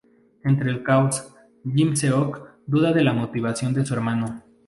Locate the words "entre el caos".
0.43-1.27